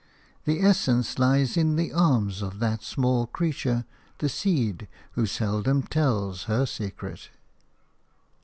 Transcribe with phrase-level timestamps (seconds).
[0.45, 3.85] The essence lies in the arms of that small creature,
[4.17, 7.29] the seed, who seldom tells her secret.